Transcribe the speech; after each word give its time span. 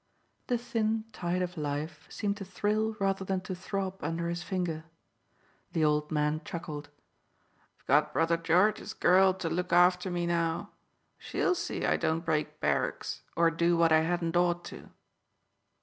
The 0.47 0.57
thin 0.57 1.03
tide 1.13 1.43
of 1.43 1.57
life 1.59 2.07
seemed 2.09 2.35
to 2.37 2.43
thrill 2.43 2.95
rather 2.99 3.23
than 3.23 3.41
to 3.41 3.53
throb 3.53 4.03
under 4.03 4.29
his 4.29 4.41
finger. 4.41 4.85
The 5.73 5.85
old 5.85 6.11
man 6.11 6.41
chuckled. 6.43 6.89
"I've 7.79 7.85
got 7.85 8.11
brother 8.11 8.35
Jarge's 8.37 8.93
girl 8.95 9.35
to 9.35 9.47
look 9.47 9.71
after 9.71 10.09
me 10.09 10.25
now. 10.25 10.71
She'll 11.19 11.53
see 11.53 11.85
I 11.85 11.97
don't 11.97 12.25
break 12.25 12.59
barracks 12.59 13.21
or 13.35 13.51
do 13.51 13.77
what 13.77 13.91
I 13.91 13.99
hadn't 13.99 14.35
ought 14.35 14.65
to. 14.73 14.89